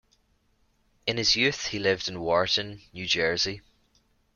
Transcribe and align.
In 1.05 1.17
his 1.17 1.35
youth 1.35 1.67
he 1.67 1.77
lived 1.77 2.07
in 2.07 2.21
Wharton, 2.21 2.81
New 2.91 3.05
Jersey. 3.05 3.61